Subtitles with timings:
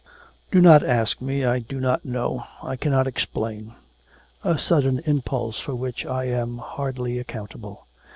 [0.49, 2.47] 'Do not ask me, I do not know.
[2.63, 3.75] I cannot explain
[4.43, 7.85] a sudden impulse for which I am hardly accountable.